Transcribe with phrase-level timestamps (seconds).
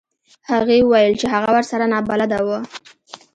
[0.49, 2.49] هغې وویل چې هغه ورسره نابلده و.